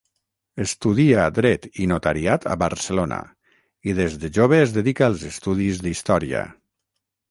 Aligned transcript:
Estudia 0.63 1.25
Dret 1.35 1.67
i 1.83 1.85
notariat 1.91 2.49
a 2.55 2.57
Barcelona, 2.65 3.21
i 3.91 3.97
des 4.03 4.19
de 4.25 4.35
jove 4.41 4.63
es 4.67 4.77
dedica 4.83 5.11
als 5.13 5.31
estudis 5.35 5.89
d'història. 5.89 6.47